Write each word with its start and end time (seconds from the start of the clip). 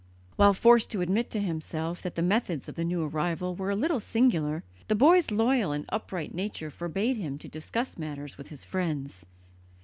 While 0.35 0.55
forced 0.55 0.89
to 0.89 1.01
admit 1.01 1.29
to 1.29 1.39
himself 1.39 2.01
that 2.01 2.15
the 2.15 2.23
methods 2.23 2.67
of 2.67 2.73
the 2.73 2.83
new 2.83 3.03
arrival 3.05 3.53
were 3.53 3.69
a 3.69 3.75
little 3.75 3.99
singular, 3.99 4.63
the 4.87 4.95
boy's 4.95 5.29
loyal 5.29 5.71
and 5.71 5.85
upright 5.89 6.33
nature 6.33 6.71
forbade 6.71 7.17
him 7.17 7.37
to 7.37 7.47
discuss 7.47 7.99
matters 7.99 8.35
with 8.35 8.47
his 8.47 8.65
friends. 8.65 9.27